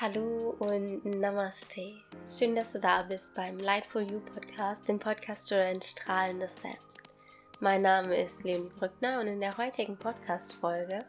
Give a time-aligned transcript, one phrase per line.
[0.00, 1.92] Hallo und Namaste.
[2.26, 6.62] Schön, dass du da bist beim Light for You Podcast, dem Podcast für ein strahlendes
[6.62, 7.02] Selbst.
[7.60, 11.04] Mein Name ist Leonie Brückner und in der heutigen Podcast-Folge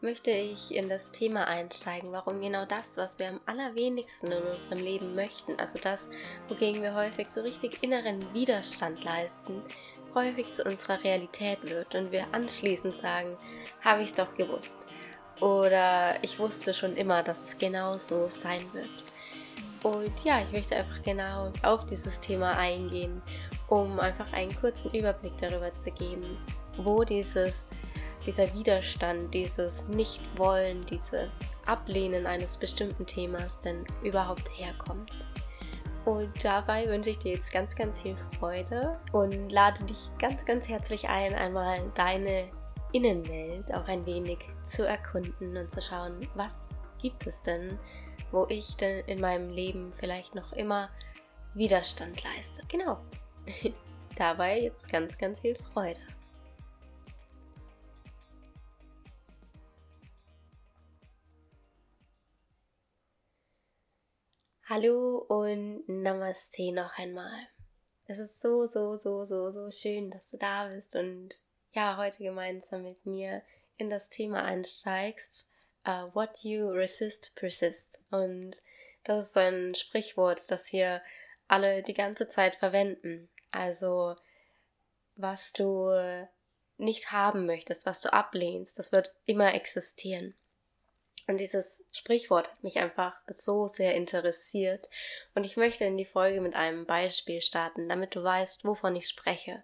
[0.00, 4.80] möchte ich in das Thema einsteigen, warum genau das, was wir am allerwenigsten in unserem
[4.80, 6.10] Leben möchten, also das,
[6.48, 9.62] wogegen wir häufig so richtig inneren Widerstand leisten,
[10.12, 13.36] häufig zu unserer Realität wird und wir anschließend sagen,
[13.84, 14.78] habe ich es doch gewusst.
[15.40, 18.88] Oder ich wusste schon immer, dass es genau so sein wird.
[19.82, 23.20] Und ja, ich möchte einfach genau auf dieses Thema eingehen,
[23.68, 26.38] um einfach einen kurzen Überblick darüber zu geben,
[26.78, 27.66] wo dieses,
[28.24, 35.12] dieser Widerstand, dieses Nichtwollen, dieses Ablehnen eines bestimmten Themas denn überhaupt herkommt.
[36.06, 40.68] Und dabei wünsche ich dir jetzt ganz, ganz viel Freude und lade dich ganz, ganz
[40.68, 42.48] herzlich ein, einmal deine
[42.94, 46.60] Innenwelt auch ein wenig zu erkunden und zu schauen, was
[47.02, 47.76] gibt es denn,
[48.30, 50.90] wo ich denn in meinem Leben vielleicht noch immer
[51.54, 52.62] Widerstand leiste.
[52.68, 53.00] Genau.
[54.16, 55.98] Dabei jetzt ganz, ganz viel Freude.
[64.68, 67.48] Hallo und Namaste noch einmal.
[68.06, 71.42] Es ist so, so, so, so, so schön, dass du da bist und
[71.74, 73.42] ja, heute gemeinsam mit mir
[73.76, 75.50] in das Thema einsteigst.
[75.86, 78.00] Uh, what you resist persists.
[78.10, 78.62] Und
[79.02, 81.02] das ist so ein Sprichwort, das hier
[81.46, 83.28] alle die ganze Zeit verwenden.
[83.50, 84.16] Also,
[85.16, 85.90] was du
[86.78, 90.34] nicht haben möchtest, was du ablehnst, das wird immer existieren.
[91.26, 94.90] Und dieses Sprichwort hat mich einfach so sehr interessiert.
[95.34, 99.08] Und ich möchte in die Folge mit einem Beispiel starten, damit du weißt, wovon ich
[99.08, 99.62] spreche.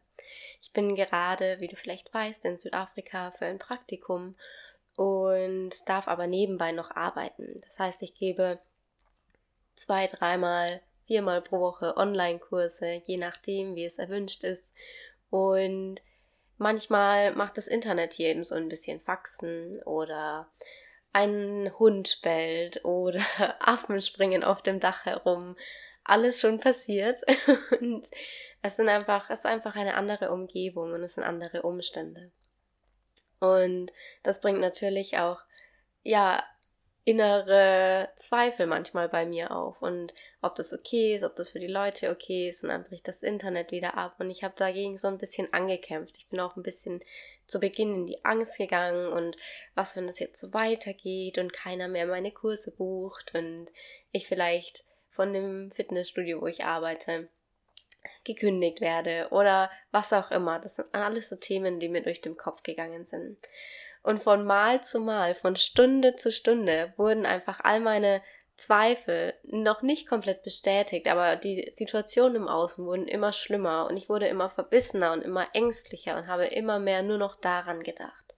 [0.62, 4.36] Ich bin gerade, wie du vielleicht weißt, in Südafrika für ein Praktikum
[4.96, 7.60] und darf aber nebenbei noch arbeiten.
[7.66, 8.58] Das heißt, ich gebe
[9.76, 14.72] zwei, dreimal, viermal pro Woche Online-Kurse, je nachdem, wie es erwünscht ist.
[15.30, 16.02] Und
[16.58, 20.48] manchmal macht das Internet hier eben so ein bisschen Faxen oder
[21.12, 23.20] ein Hund bellt oder
[23.60, 25.56] Affen springen auf dem Dach herum.
[26.04, 27.20] Alles schon passiert.
[27.80, 28.06] Und
[28.62, 32.30] es sind einfach, es ist einfach eine andere Umgebung und es sind andere Umstände.
[33.38, 33.90] Und
[34.22, 35.40] das bringt natürlich auch,
[36.02, 36.44] ja,
[37.04, 40.12] innere Zweifel manchmal bei mir auf und
[40.42, 43.22] ob das okay ist, ob das für die Leute okay ist und dann bricht das
[43.22, 46.18] Internet wieder ab und ich habe dagegen so ein bisschen angekämpft.
[46.18, 47.00] Ich bin auch ein bisschen
[47.46, 49.36] zu Beginn in die Angst gegangen und
[49.74, 53.66] was, wenn das jetzt so weitergeht und keiner mehr meine Kurse bucht und
[54.12, 57.28] ich vielleicht von dem Fitnessstudio, wo ich arbeite,
[58.24, 60.58] gekündigt werde oder was auch immer.
[60.58, 63.38] Das sind alles so Themen, die mir durch den Kopf gegangen sind.
[64.02, 68.22] Und von Mal zu Mal, von Stunde zu Stunde wurden einfach all meine
[68.56, 74.08] Zweifel noch nicht komplett bestätigt, aber die Situationen im Außen wurden immer schlimmer und ich
[74.08, 78.34] wurde immer verbissener und immer ängstlicher und habe immer mehr nur noch daran gedacht.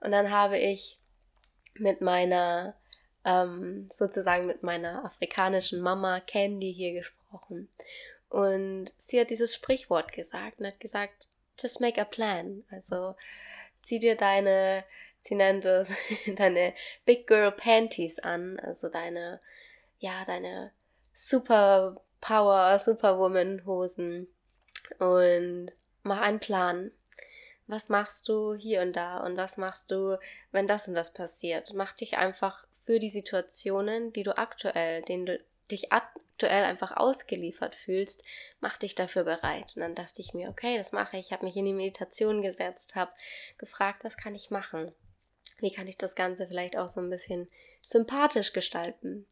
[0.00, 0.98] Und dann habe ich
[1.74, 2.74] mit meiner,
[3.24, 7.68] ähm, sozusagen mit meiner afrikanischen Mama Candy hier gesprochen.
[8.28, 11.28] Und sie hat dieses Sprichwort gesagt und hat gesagt,
[11.58, 12.64] just make a plan.
[12.70, 13.14] Also
[13.88, 14.84] zieh dir deine,
[15.20, 15.90] sie nennt es,
[16.36, 19.40] deine Big Girl Panties an, also deine,
[19.98, 20.72] ja, deine
[21.12, 24.28] Super Power, Superwoman Hosen
[24.98, 25.72] und
[26.02, 26.92] mach einen Plan.
[27.66, 30.18] Was machst du hier und da und was machst du,
[30.52, 31.72] wenn das und das passiert?
[31.74, 35.38] Mach dich einfach für die Situationen, die du aktuell, denen du
[35.70, 38.24] dich aktuell einfach ausgeliefert fühlst,
[38.60, 39.72] mach dich dafür bereit.
[39.76, 41.26] Und dann dachte ich mir, okay, das mache ich.
[41.26, 43.12] Ich habe mich in die Meditation gesetzt, habe
[43.58, 44.92] gefragt, was kann ich machen?
[45.60, 47.48] Wie kann ich das Ganze vielleicht auch so ein bisschen
[47.82, 49.26] sympathisch gestalten?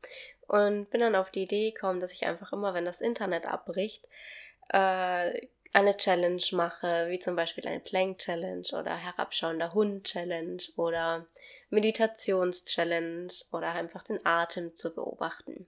[0.49, 4.09] Und bin dann auf die Idee gekommen, dass ich einfach immer, wenn das Internet abbricht,
[4.69, 11.27] äh, eine Challenge mache, wie zum Beispiel eine Plank Challenge oder herabschauender Hund Challenge oder
[11.69, 15.67] Meditations Challenge oder einfach den Atem zu beobachten.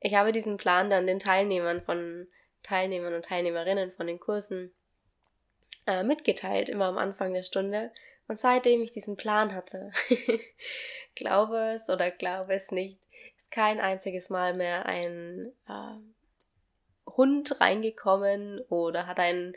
[0.00, 2.28] Ich habe diesen Plan dann den Teilnehmern von
[2.62, 4.74] Teilnehmern und Teilnehmerinnen von den Kursen
[5.86, 7.92] äh, mitgeteilt, immer am Anfang der Stunde.
[8.26, 9.90] Und seitdem ich diesen Plan hatte,
[11.14, 13.00] glaube es oder glaube es nicht,
[13.38, 19.54] ist kein einziges Mal mehr ein äh, Hund reingekommen oder hat ein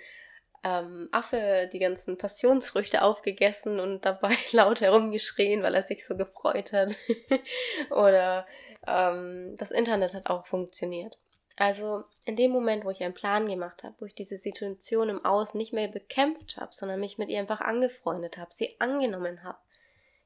[0.63, 6.71] ähm, Affe die ganzen Passionsfrüchte aufgegessen und dabei laut herumgeschrien, weil er sich so gefreut
[6.71, 6.97] hat.
[7.89, 8.47] oder
[8.87, 11.17] ähm, das Internet hat auch funktioniert.
[11.57, 15.23] Also in dem Moment, wo ich einen Plan gemacht habe, wo ich diese Situation im
[15.23, 19.59] Außen nicht mehr bekämpft habe, sondern mich mit ihr einfach angefreundet habe, sie angenommen habe,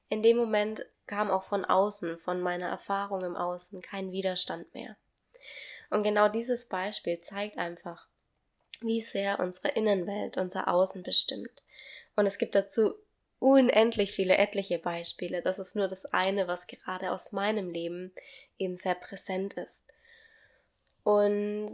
[0.07, 4.97] in dem Moment kam auch von außen, von meiner Erfahrung im Außen, kein Widerstand mehr.
[5.89, 8.07] Und genau dieses Beispiel zeigt einfach,
[8.81, 11.63] wie sehr unsere Innenwelt unser Außen bestimmt.
[12.15, 12.95] Und es gibt dazu
[13.45, 15.43] unendlich viele etliche Beispiele.
[15.43, 18.11] Das ist nur das eine, was gerade aus meinem Leben
[18.57, 19.85] eben sehr präsent ist.
[21.03, 21.67] Und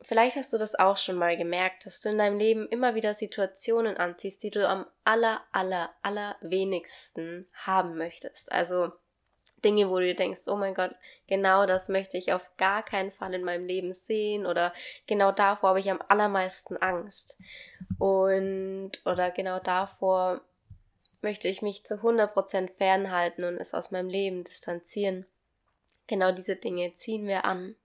[0.00, 3.14] vielleicht hast du das auch schon mal gemerkt, dass du in deinem Leben immer wieder
[3.14, 8.52] Situationen anziehst, die du am aller, aller, aller wenigsten haben möchtest.
[8.52, 8.92] Also
[9.64, 10.94] Dinge, wo du dir denkst, oh mein Gott,
[11.26, 14.72] genau das möchte ich auf gar keinen Fall in meinem Leben sehen oder
[15.08, 17.40] genau davor habe ich am allermeisten Angst.
[17.98, 20.42] Und oder genau davor
[21.22, 25.26] möchte ich mich zu 100% fernhalten und es aus meinem Leben distanzieren.
[26.06, 27.76] Genau diese Dinge ziehen wir an.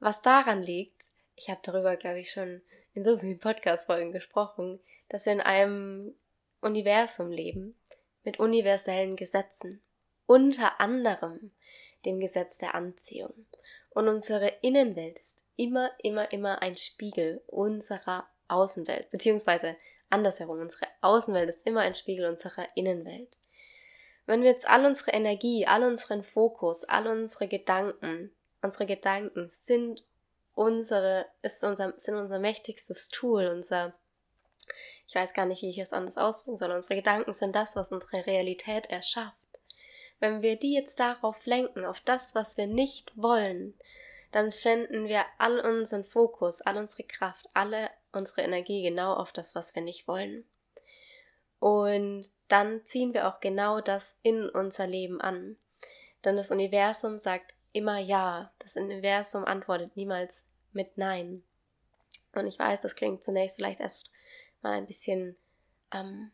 [0.00, 2.62] Was daran liegt, ich habe darüber, glaube ich, schon
[2.94, 6.14] in so vielen Podcast-Folgen gesprochen, dass wir in einem
[6.60, 7.76] Universum leben
[8.24, 9.82] mit universellen Gesetzen
[10.26, 11.52] unter anderem
[12.04, 13.46] dem Gesetz der Anziehung.
[13.90, 19.76] Und unsere Innenwelt ist immer, immer, immer ein Spiegel unserer Außenwelt, beziehungsweise
[20.12, 23.36] andersherum, unsere Außenwelt ist immer ein Spiegel unserer Innenwelt.
[24.26, 28.32] Wenn wir jetzt all unsere Energie, all unseren Fokus, all unsere Gedanken,
[28.62, 30.04] unsere Gedanken sind
[30.54, 33.94] unsere, ist unser, sind unser mächtigstes Tool, unser,
[35.08, 37.90] ich weiß gar nicht, wie ich es anders ausdrücken soll, unsere Gedanken sind das, was
[37.90, 39.36] unsere Realität erschafft.
[40.20, 43.74] Wenn wir die jetzt darauf lenken, auf das, was wir nicht wollen,
[44.30, 49.54] dann senden wir all unseren Fokus, all unsere Kraft, alle unsere Energie genau auf das,
[49.54, 50.44] was wir nicht wollen.
[51.58, 55.56] Und dann ziehen wir auch genau das in unser Leben an.
[56.24, 58.52] Denn das Universum sagt immer Ja.
[58.58, 61.42] Das Universum antwortet niemals mit Nein.
[62.34, 64.10] Und ich weiß, das klingt zunächst vielleicht erst
[64.62, 65.36] mal ein bisschen
[65.92, 66.32] ähm,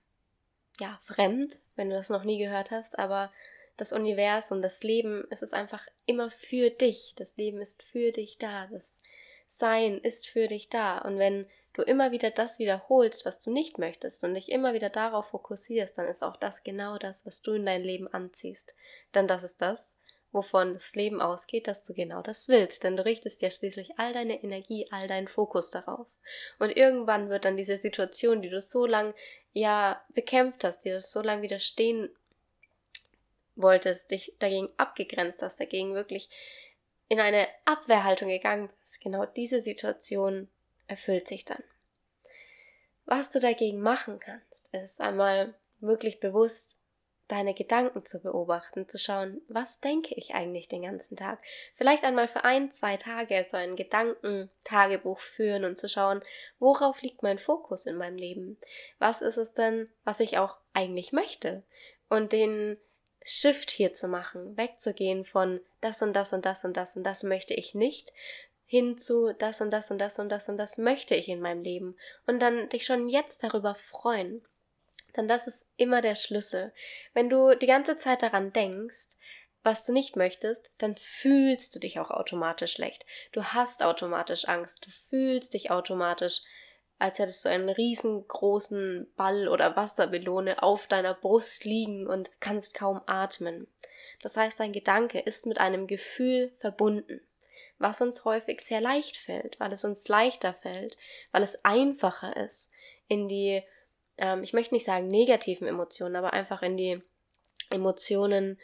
[0.81, 3.33] ja fremd, wenn du das noch nie gehört hast, aber
[3.77, 7.15] das Universum, das Leben, es ist einfach immer für dich.
[7.17, 8.67] Das Leben ist für dich da.
[8.67, 9.01] Das
[9.47, 10.99] Sein ist für dich da.
[10.99, 11.47] Und wenn
[11.79, 15.97] du immer wieder das wiederholst, was du nicht möchtest und dich immer wieder darauf fokussierst,
[15.97, 18.75] dann ist auch das genau das, was du in dein Leben anziehst.
[19.15, 19.95] Denn das ist das,
[20.33, 22.83] wovon das Leben ausgeht, dass du genau das willst.
[22.83, 26.09] Denn du richtest ja schließlich all deine Energie, all deinen Fokus darauf.
[26.59, 29.15] Und irgendwann wird dann diese Situation, die du so lang
[29.53, 32.11] ja bekämpft hast, die du so lange widerstehen
[33.55, 36.29] wolltest, dich dagegen abgegrenzt hast, dagegen wirklich
[37.09, 40.49] in eine Abwehrhaltung gegangen bist, genau diese Situation
[40.89, 41.63] erfüllt sich dann.
[43.05, 46.79] Was du dagegen machen kannst, ist einmal wirklich bewusst
[47.29, 51.39] deine Gedanken zu beobachten, zu schauen, was denke ich eigentlich den ganzen Tag.
[51.77, 56.23] Vielleicht einmal für ein, zwei Tage so ein Gedankentagebuch führen und zu schauen,
[56.59, 58.59] worauf liegt mein Fokus in meinem Leben?
[58.99, 61.63] Was ist es denn, was ich auch eigentlich möchte?
[62.09, 62.79] Und den
[63.23, 67.25] Shift hier zu machen, wegzugehen von das und das und das und das und das
[67.25, 68.15] möchte ich nicht,
[68.71, 71.63] hin zu das und das und das und das und das möchte ich in meinem
[71.63, 74.47] Leben und dann dich schon jetzt darüber freuen.
[75.17, 76.75] Denn das ist immer der Schlüssel.
[77.15, 79.17] Wenn du die ganze Zeit daran denkst,
[79.65, 83.07] was du nicht möchtest, dann fühlst du dich auch automatisch schlecht.
[83.33, 86.43] Du hast automatisch Angst, du fühlst dich automatisch
[86.99, 93.01] als hättest du einen riesengroßen Ball oder Wassermelone auf deiner Brust liegen und kannst kaum
[93.07, 93.69] atmen.
[94.21, 97.21] Das heißt, dein Gedanke ist mit einem Gefühl verbunden,
[97.79, 100.97] was uns häufig sehr leicht fällt, weil es uns leichter fällt,
[101.33, 102.71] weil es einfacher ist,
[103.07, 103.63] in die,
[104.17, 107.01] ähm, ich möchte nicht sagen negativen Emotionen, aber einfach in die
[107.71, 108.59] Emotionen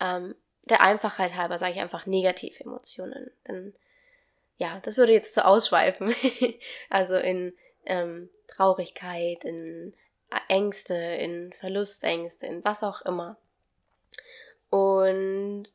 [0.00, 0.34] ähm,
[0.64, 3.30] der Einfachheit halber, sage ich einfach negative Emotionen.
[3.46, 3.74] Denn
[4.58, 6.14] ja, das würde jetzt zu ausschweifen.
[6.90, 7.54] also in
[7.86, 9.94] ähm, Traurigkeit, in
[10.48, 13.38] Ängste, in Verlustängste, in was auch immer.
[14.70, 15.72] Und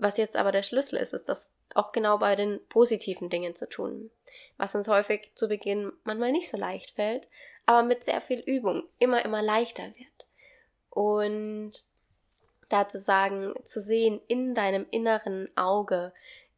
[0.00, 3.68] was jetzt aber der Schlüssel ist, ist das auch genau bei den positiven Dingen zu
[3.68, 4.10] tun.
[4.56, 7.28] Was uns häufig zu Beginn manchmal nicht so leicht fällt,
[7.66, 10.26] aber mit sehr viel Übung immer, immer leichter wird.
[10.88, 11.72] Und
[12.68, 16.12] da zu sagen, zu sehen in deinem inneren Auge,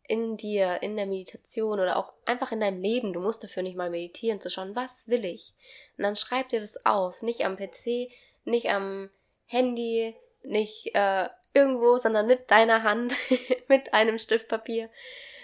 [0.07, 3.77] in dir, in der Meditation oder auch einfach in deinem Leben, du musst dafür nicht
[3.77, 5.55] mal meditieren, zu schauen, was will ich?
[5.97, 8.11] Und dann schreib dir das auf, nicht am PC,
[8.45, 9.11] nicht am
[9.47, 13.14] Handy, nicht äh, irgendwo, sondern mit deiner Hand,
[13.68, 14.90] mit einem Stift Papier,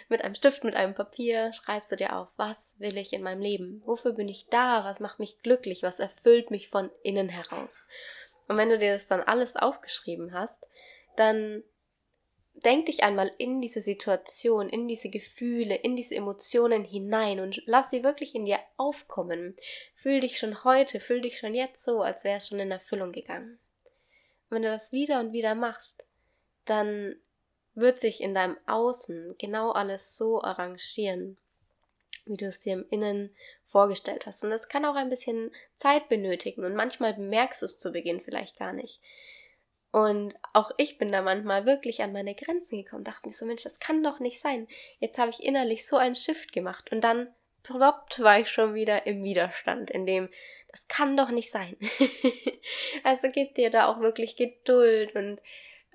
[0.08, 3.42] mit einem Stift, mit einem Papier, schreibst du dir auf, was will ich in meinem
[3.42, 3.82] Leben?
[3.84, 4.84] Wofür bin ich da?
[4.84, 5.82] Was macht mich glücklich?
[5.82, 7.86] Was erfüllt mich von innen heraus?
[8.48, 10.66] Und wenn du dir das dann alles aufgeschrieben hast,
[11.16, 11.62] dann
[12.64, 17.90] denk dich einmal in diese Situation, in diese Gefühle, in diese Emotionen hinein und lass
[17.90, 19.54] sie wirklich in dir aufkommen.
[19.94, 23.12] Fühl dich schon heute, fühl dich schon jetzt so, als wäre es schon in Erfüllung
[23.12, 23.58] gegangen.
[24.50, 26.04] Wenn du das wieder und wieder machst,
[26.64, 27.16] dann
[27.74, 31.38] wird sich in deinem Außen genau alles so arrangieren,
[32.26, 34.42] wie du es dir im Innen vorgestellt hast.
[34.42, 38.20] Und das kann auch ein bisschen Zeit benötigen und manchmal bemerkst du es zu Beginn
[38.20, 39.00] vielleicht gar nicht.
[39.90, 43.62] Und auch ich bin da manchmal wirklich an meine Grenzen gekommen, dachte mir so, Mensch,
[43.62, 44.68] das kann doch nicht sein.
[44.98, 49.06] Jetzt habe ich innerlich so einen Shift gemacht und dann ploppt war ich schon wieder
[49.06, 50.28] im Widerstand, in dem,
[50.68, 51.76] das kann doch nicht sein.
[53.04, 55.40] also gib dir da auch wirklich Geduld und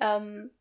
[0.02, 0.52] ähm,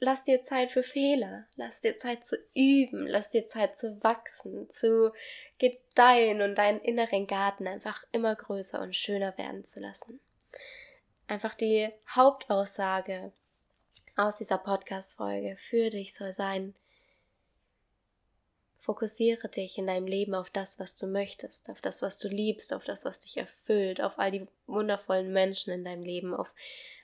[0.00, 4.68] lass dir Zeit für Fehler, lass dir Zeit zu üben, lass dir Zeit zu wachsen,
[4.70, 5.12] zu
[5.58, 10.18] gedeihen und deinen inneren Garten einfach immer größer und schöner werden zu lassen.
[11.28, 13.32] Einfach die Hauptaussage
[14.16, 16.74] aus dieser Podcast-Folge für dich soll sein,
[18.82, 22.74] Fokussiere dich in deinem Leben auf das, was du möchtest, auf das, was du liebst,
[22.74, 26.52] auf das, was dich erfüllt, auf all die wundervollen Menschen in deinem Leben, auf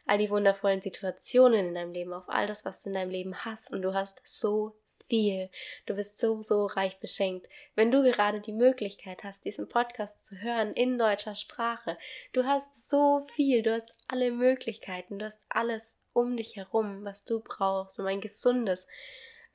[0.04, 3.44] all die wundervollen Situationen in deinem Leben, auf all das, was du in deinem Leben
[3.44, 3.70] hast.
[3.70, 4.74] Und du hast so
[5.06, 5.50] viel.
[5.86, 7.48] Du bist so, so reich beschenkt.
[7.76, 11.96] Wenn du gerade die Möglichkeit hast, diesen Podcast zu hören in deutscher Sprache,
[12.32, 17.24] du hast so viel, du hast alle Möglichkeiten, du hast alles um dich herum, was
[17.24, 18.88] du brauchst, um ein gesundes,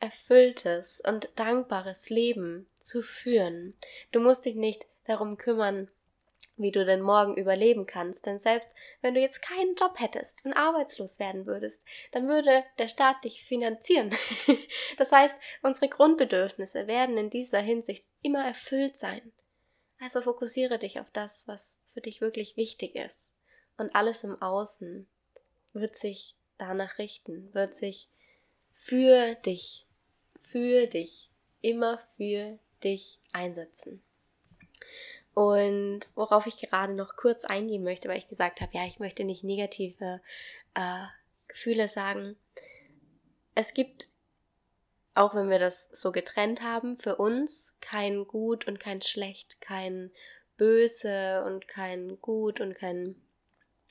[0.03, 3.73] erfülltes und dankbares Leben zu führen.
[4.11, 5.89] Du musst dich nicht darum kümmern,
[6.57, 8.25] wie du denn morgen überleben kannst.
[8.25, 12.89] Denn selbst wenn du jetzt keinen Job hättest und arbeitslos werden würdest, dann würde der
[12.89, 14.13] Staat dich finanzieren.
[14.97, 19.31] das heißt, unsere Grundbedürfnisse werden in dieser Hinsicht immer erfüllt sein.
[20.01, 23.29] Also fokussiere dich auf das, was für dich wirklich wichtig ist.
[23.77, 25.07] Und alles im Außen
[25.71, 28.09] wird sich danach richten, wird sich
[28.73, 29.87] für dich,
[30.43, 31.29] für dich,
[31.61, 34.03] immer für dich einsetzen.
[35.33, 39.23] Und worauf ich gerade noch kurz eingehen möchte, weil ich gesagt habe, ja, ich möchte
[39.23, 40.21] nicht negative
[40.75, 41.05] äh,
[41.47, 42.35] Gefühle sagen.
[43.55, 44.09] Es gibt,
[45.15, 50.11] auch wenn wir das so getrennt haben, für uns kein Gut und kein Schlecht, kein
[50.57, 53.15] Böse und kein Gut und kein,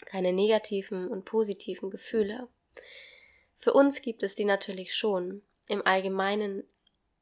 [0.06, 2.48] keine negativen und positiven Gefühle.
[3.58, 5.42] Für uns gibt es die natürlich schon.
[5.72, 6.64] Im Allgemeinen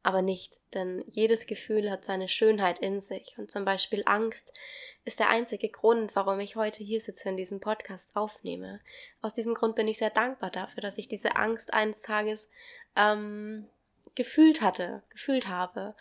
[0.03, 4.59] aber nicht, denn jedes Gefühl hat seine Schönheit in sich und zum Beispiel Angst
[5.05, 8.81] ist der einzige Grund, warum ich heute hier sitze und diesen Podcast aufnehme.
[9.23, 12.51] Aus diesem Grund bin ich sehr dankbar dafür, dass ich diese Angst eines Tages
[12.97, 13.69] ähm,
[14.17, 15.95] gefühlt hatte, gefühlt habe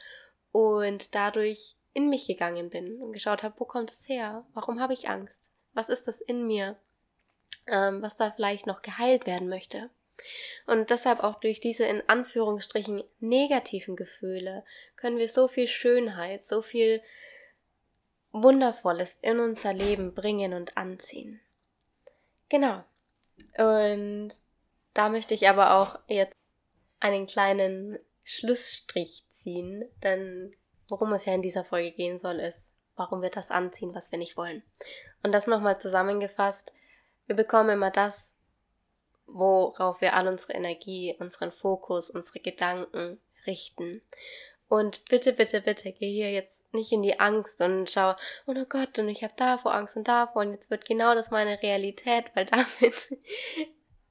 [0.51, 4.44] und dadurch in mich gegangen bin und geschaut habe, wo kommt es her?
[4.56, 5.51] Warum habe ich Angst?
[5.74, 6.79] Was ist das in mir,
[7.68, 9.91] ähm, was da vielleicht noch geheilt werden möchte?
[10.65, 14.63] Und deshalb auch durch diese in Anführungsstrichen negativen Gefühle
[14.95, 17.01] können wir so viel Schönheit, so viel
[18.31, 21.39] Wundervolles in unser Leben bringen und anziehen.
[22.49, 22.83] Genau.
[23.57, 24.31] Und
[24.93, 26.35] da möchte ich aber auch jetzt
[26.99, 30.55] einen kleinen Schlussstrich ziehen, denn
[30.88, 34.19] worum es ja in dieser Folge gehen soll, ist, warum wir das anziehen, was wir
[34.19, 34.63] nicht wollen.
[35.23, 36.73] Und das nochmal zusammengefasst,
[37.27, 38.35] wir bekommen immer das,
[39.33, 44.01] worauf wir all unsere Energie, unseren Fokus, unsere Gedanken richten.
[44.69, 48.13] Und bitte, bitte, bitte, geh hier jetzt nicht in die Angst und schau,
[48.45, 51.62] oh Gott, und ich habe davor Angst und davor und jetzt wird genau das meine
[51.63, 53.17] Realität, weil damit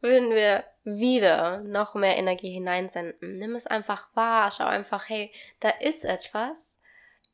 [0.01, 3.39] würden wir wieder noch mehr Energie hineinsenden.
[3.39, 6.81] Nimm es einfach wahr, schau einfach, hey, da ist etwas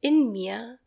[0.00, 0.78] in mir,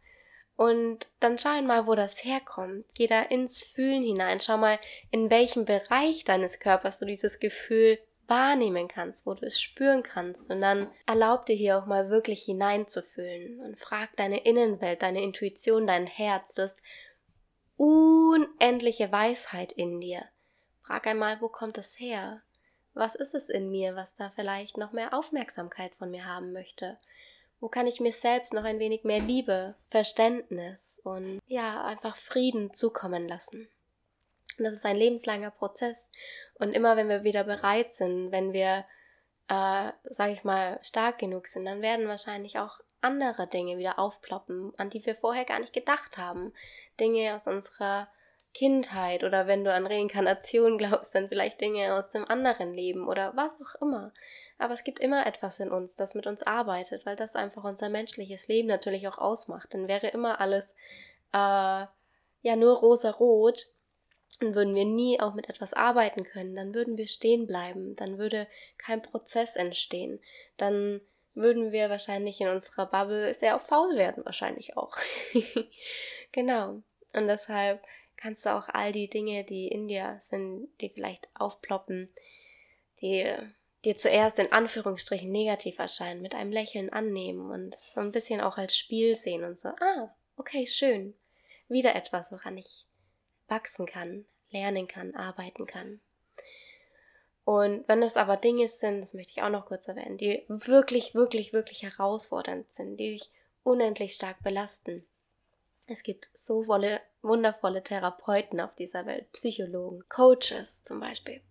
[0.58, 2.84] und dann schau mal, wo das herkommt.
[2.96, 4.40] Geh da ins Fühlen hinein.
[4.40, 4.80] Schau mal,
[5.12, 10.50] in welchem Bereich deines Körpers du dieses Gefühl wahrnehmen kannst, wo du es spüren kannst.
[10.50, 15.86] Und dann erlaub dir hier auch mal wirklich hineinzufühlen und frag deine Innenwelt, deine Intuition,
[15.86, 16.56] dein Herz.
[16.56, 16.80] Du hast
[17.78, 20.26] unendliche Weisheit in dir.
[20.82, 22.42] Frag einmal, wo kommt es her?
[22.96, 26.98] Was ist es in mir, was da vielleicht noch mehr Aufmerksamkeit von mir haben möchte?
[27.60, 32.72] Wo kann ich mir selbst noch ein wenig mehr Liebe, Verständnis und ja, einfach Frieden
[32.72, 33.68] zukommen lassen?
[34.58, 36.10] Und das ist ein lebenslanger Prozess.
[36.56, 38.86] Und immer wenn wir wieder bereit sind, wenn wir,
[39.48, 44.74] äh, sag ich mal, stark genug sind, dann werden wahrscheinlich auch andere Dinge wieder aufploppen,
[44.78, 46.54] an die wir vorher gar nicht gedacht haben.
[47.00, 48.08] Dinge aus unserer
[48.54, 53.34] Kindheit oder wenn du an Reinkarnation glaubst, dann vielleicht Dinge aus dem anderen Leben oder
[53.36, 54.12] was auch immer.
[54.58, 57.90] Aber es gibt immer etwas in uns, das mit uns arbeitet, weil das einfach unser
[57.90, 59.74] menschliches Leben natürlich auch ausmacht.
[59.74, 60.74] Dann wäre immer alles
[61.34, 61.86] äh,
[62.42, 63.68] ja nur rosa-rot
[64.42, 68.18] und würden wir nie auch mit etwas arbeiten können, dann würden wir stehen bleiben, dann
[68.18, 68.48] würde
[68.78, 70.20] kein Prozess entstehen,
[70.58, 71.02] dann
[71.34, 74.98] würden wir wahrscheinlich in unserer Bubble sehr auf faul werden, wahrscheinlich auch.
[76.32, 76.82] genau.
[77.14, 77.82] Und deshalb
[78.16, 82.12] kannst du auch all die Dinge, die in dir sind, die vielleicht aufploppen,
[83.02, 83.32] die
[83.88, 88.58] dir zuerst in Anführungsstrichen negativ erscheinen, mit einem Lächeln annehmen und so ein bisschen auch
[88.58, 91.14] als Spiel sehen und so, ah, okay, schön.
[91.70, 92.86] Wieder etwas, woran ich
[93.48, 96.02] wachsen kann, lernen kann, arbeiten kann.
[97.46, 101.16] Und wenn es aber Dinge sind, das möchte ich auch noch kurz erwähnen, die wirklich,
[101.16, 103.32] wirklich, wirklich herausfordernd sind, die dich
[103.64, 105.08] unendlich stark belasten.
[105.88, 111.42] Es gibt so volle, wundervolle Therapeuten auf dieser Welt, Psychologen, Coaches zum Beispiel.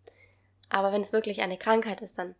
[0.68, 2.34] Aber wenn es wirklich eine Krankheit ist, dann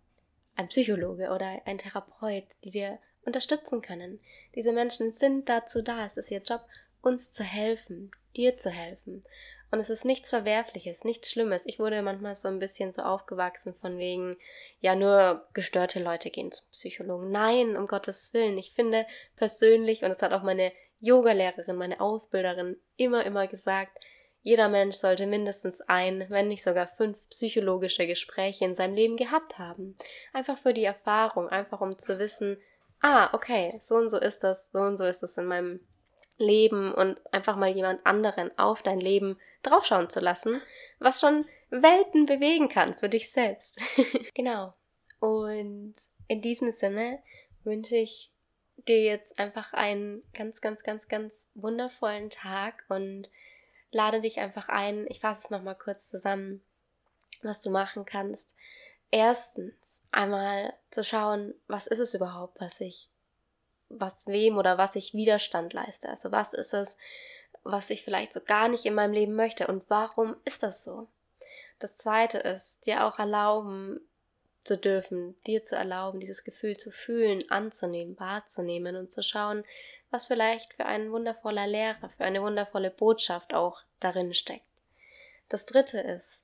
[0.57, 4.21] ein Psychologe oder ein Therapeut, die dir unterstützen können.
[4.55, 6.07] Diese Menschen sind dazu da.
[6.07, 6.65] Es ist ihr Job,
[7.03, 9.23] uns zu helfen, dir zu helfen.
[9.71, 11.63] Und es ist nichts Verwerfliches, nichts Schlimmes.
[11.67, 14.37] Ich wurde manchmal so ein bisschen so aufgewachsen von wegen,
[14.81, 17.33] ja, nur gestörte Leute gehen zum Psychologen.
[17.33, 18.57] Nein, um Gottes Willen.
[18.59, 24.07] Ich finde persönlich, und das hat auch meine Yogalehrerin, meine Ausbilderin immer, immer gesagt,
[24.47, 29.59] jeder Mensch sollte mindestens ein, wenn nicht sogar fünf psychologische Gespräche in seinem Leben gehabt
[29.59, 29.97] haben.
[30.33, 32.57] Einfach für die Erfahrung, einfach um zu wissen,
[33.03, 35.81] ah, okay, so und so ist das, so und so ist das in meinem
[36.39, 40.63] Leben und einfach mal jemand anderen auf dein Leben draufschauen zu lassen,
[41.01, 43.81] was schon Welten bewegen kann für dich selbst.
[44.35, 44.75] genau.
[45.19, 45.95] Und
[46.29, 47.19] in diesem Sinne
[47.65, 48.31] wünsche ich
[48.87, 53.29] dir jetzt einfach einen ganz, ganz, ganz, ganz wundervollen Tag und
[53.97, 55.07] lade dich einfach ein.
[55.09, 56.63] Ich fasse es nochmal kurz zusammen,
[57.43, 58.55] was du machen kannst.
[59.11, 63.09] Erstens, einmal zu schauen, was ist es überhaupt, was ich,
[63.89, 66.09] was wem oder was ich Widerstand leiste.
[66.09, 66.97] Also was ist es,
[67.65, 71.09] was ich vielleicht so gar nicht in meinem Leben möchte und warum ist das so?
[71.79, 74.01] Das zweite ist, dir auch erlauben
[74.65, 79.65] zu dürfen, dir zu erlauben, dieses Gefühl zu fühlen, anzunehmen, wahrzunehmen und zu schauen,
[80.11, 84.65] was vielleicht für ein wundervoller Lehrer, für eine wundervolle Botschaft auch darin steckt.
[85.49, 86.43] Das dritte ist,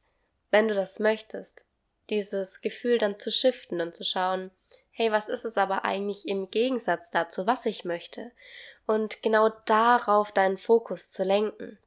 [0.50, 1.64] wenn du das möchtest,
[2.10, 4.50] dieses Gefühl dann zu shiften und zu schauen,
[4.90, 8.30] hey, was ist es aber eigentlich im Gegensatz dazu, was ich möchte?
[8.86, 11.78] Und genau darauf deinen Fokus zu lenken.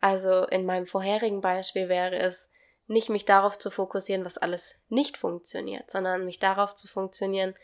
[0.00, 2.50] Also in meinem vorherigen Beispiel wäre es,
[2.88, 7.54] nicht mich darauf zu fokussieren, was alles nicht funktioniert, sondern mich darauf zu funktionieren,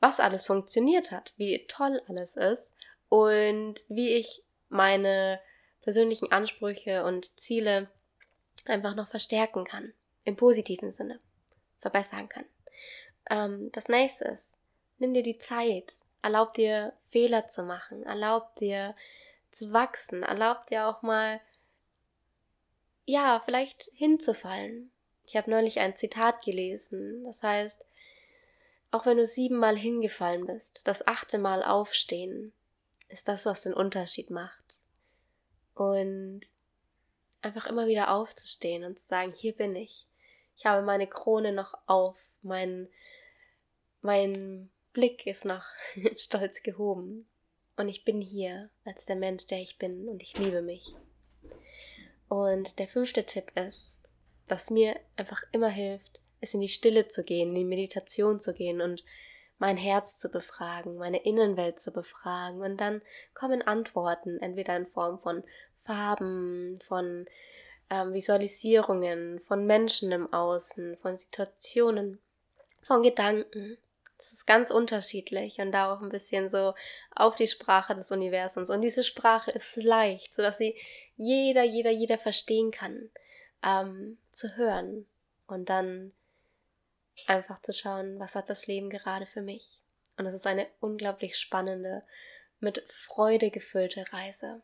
[0.00, 2.74] was alles funktioniert hat, wie toll alles ist
[3.08, 5.40] und wie ich meine
[5.82, 7.88] persönlichen Ansprüche und Ziele
[8.64, 9.92] einfach noch verstärken kann,
[10.24, 11.20] im positiven Sinne,
[11.80, 12.44] verbessern kann.
[13.30, 14.54] Ähm, das nächste ist,
[14.98, 18.94] nimm dir die Zeit, erlaub dir Fehler zu machen, erlaub dir
[19.50, 21.40] zu wachsen, erlaub dir auch mal,
[23.04, 24.90] ja, vielleicht hinzufallen.
[25.26, 27.84] Ich habe neulich ein Zitat gelesen, das heißt,
[28.90, 32.52] auch wenn du siebenmal hingefallen bist, das achte Mal aufstehen,
[33.08, 34.78] ist das, was den Unterschied macht.
[35.74, 36.40] Und
[37.42, 40.06] einfach immer wieder aufzustehen und zu sagen, hier bin ich.
[40.56, 42.88] Ich habe meine Krone noch auf, mein,
[44.00, 45.64] mein Blick ist noch
[46.16, 47.28] stolz gehoben.
[47.76, 50.94] Und ich bin hier als der Mensch, der ich bin und ich liebe mich.
[52.28, 53.96] Und der fünfte Tipp ist,
[54.48, 58.54] was mir einfach immer hilft, ist in die Stille zu gehen, in die Meditation zu
[58.54, 59.04] gehen und
[59.58, 63.02] mein Herz zu befragen, meine Innenwelt zu befragen und dann
[63.34, 65.42] kommen Antworten, entweder in Form von
[65.78, 67.26] Farben, von
[67.90, 72.20] ähm, Visualisierungen, von Menschen im Außen, von Situationen,
[72.82, 73.78] von Gedanken.
[74.18, 76.74] Das ist ganz unterschiedlich und da auch ein bisschen so
[77.14, 78.70] auf die Sprache des Universums.
[78.70, 80.76] Und diese Sprache ist leicht, sodass sie
[81.16, 83.10] jeder, jeder, jeder verstehen kann,
[83.62, 85.06] ähm, zu hören
[85.46, 86.12] und dann
[87.26, 89.80] einfach zu schauen, was hat das Leben gerade für mich.
[90.16, 92.02] Und es ist eine unglaublich spannende,
[92.60, 94.62] mit Freude gefüllte Reise.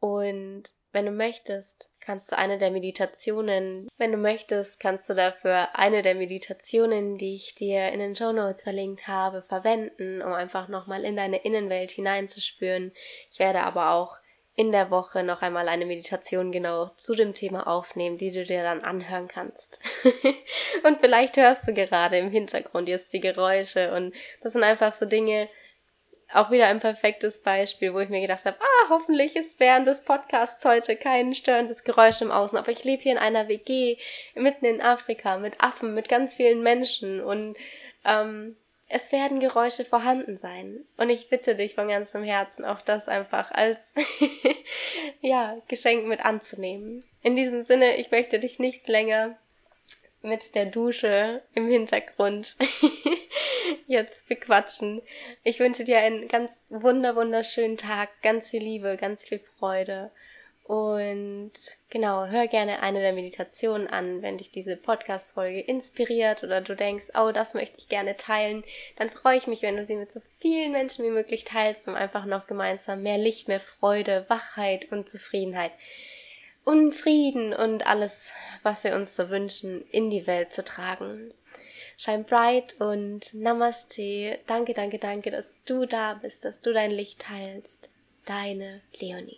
[0.00, 5.76] Und wenn du möchtest, kannst du eine der Meditationen, wenn du möchtest, kannst du dafür
[5.76, 10.68] eine der Meditationen, die ich dir in den Show Notes verlinkt habe, verwenden, um einfach
[10.68, 12.92] nochmal in deine Innenwelt hineinzuspüren.
[13.30, 14.18] Ich werde aber auch
[14.58, 18.64] in der Woche noch einmal eine Meditation genau zu dem Thema aufnehmen, die du dir
[18.64, 19.78] dann anhören kannst.
[20.82, 25.06] und vielleicht hörst du gerade im Hintergrund jetzt die Geräusche und das sind einfach so
[25.06, 25.48] Dinge,
[26.32, 30.02] auch wieder ein perfektes Beispiel, wo ich mir gedacht habe, ah, hoffentlich ist während des
[30.02, 33.96] Podcasts heute kein störendes Geräusch im Außen, aber ich lebe hier in einer WG
[34.34, 37.56] mitten in Afrika mit Affen, mit ganz vielen Menschen und
[38.04, 38.56] ähm,
[38.88, 40.84] es werden Geräusche vorhanden sein.
[40.96, 43.94] Und ich bitte dich von ganzem Herzen auch das einfach als
[45.20, 47.04] ja, Geschenk mit anzunehmen.
[47.22, 49.36] In diesem Sinne, ich möchte dich nicht länger
[50.22, 52.56] mit der Dusche im Hintergrund
[53.86, 55.02] jetzt bequatschen.
[55.44, 60.10] Ich wünsche dir einen ganz wunder wunderschönen Tag, ganz viel Liebe, ganz viel Freude
[60.68, 61.52] Und
[61.88, 67.06] genau, hör gerne eine der Meditationen an, wenn dich diese Podcast-Folge inspiriert oder du denkst,
[67.18, 68.62] oh, das möchte ich gerne teilen.
[68.96, 71.94] Dann freue ich mich, wenn du sie mit so vielen Menschen wie möglich teilst, um
[71.94, 75.72] einfach noch gemeinsam mehr Licht, mehr Freude, Wachheit und Zufriedenheit
[76.64, 78.30] und Frieden und alles,
[78.62, 81.32] was wir uns so wünschen, in die Welt zu tragen.
[81.96, 84.38] Shine bright und Namaste.
[84.46, 87.90] Danke, danke, danke, dass du da bist, dass du dein Licht teilst.
[88.26, 89.36] Deine Leonie.